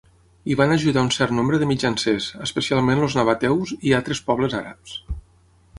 [0.51, 4.99] Hi van ajudar un cert nombre de mitjancers, especialment els nabateus i altres pobles àrabs.